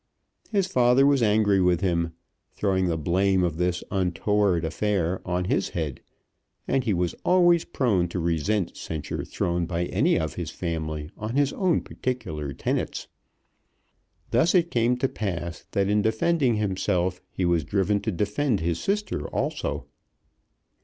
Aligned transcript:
His 0.49 0.65
father 0.65 1.05
was 1.05 1.21
angry 1.21 1.61
with 1.61 1.81
him, 1.81 2.13
throwing 2.53 2.87
the 2.87 2.97
blame 2.97 3.43
of 3.43 3.57
this 3.57 3.83
untoward 3.91 4.65
affair 4.65 5.21
on 5.27 5.45
his 5.45 5.69
head, 5.69 6.01
and 6.67 6.83
he 6.83 6.91
was 6.91 7.13
always 7.23 7.65
prone 7.65 8.07
to 8.07 8.17
resent 8.19 8.75
censure 8.75 9.23
thrown 9.23 9.67
by 9.67 9.85
any 9.85 10.17
of 10.17 10.33
his 10.33 10.49
family 10.49 11.11
on 11.17 11.35
his 11.35 11.53
own 11.53 11.81
peculiar 11.81 12.51
tenets. 12.51 13.09
Thus 14.31 14.55
it 14.55 14.71
came 14.71 14.97
to 14.97 15.07
pass 15.07 15.67
that 15.73 15.87
in 15.87 16.01
defending 16.01 16.55
himself 16.55 17.21
he 17.29 17.45
was 17.45 17.63
driven 17.63 17.99
to 18.01 18.11
defend 18.11 18.59
his 18.59 18.79
sister 18.81 19.27
also. 19.27 19.85